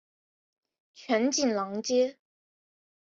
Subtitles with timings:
[0.95, 2.17] 全景廊街。